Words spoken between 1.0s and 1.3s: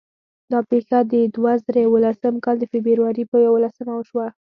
د